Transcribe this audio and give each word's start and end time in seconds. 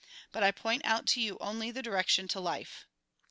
But 0.31 0.41
I 0.41 0.49
point 0.49 0.83
out 0.83 1.05
to 1.13 1.21
you 1.21 1.37
only 1.39 1.69
the 1.69 1.83
direction 1.83 2.27
to 2.29 2.39
life. 2.39 2.87